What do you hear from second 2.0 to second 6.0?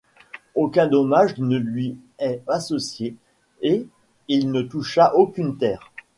est associé et il ne toucha aucune terre.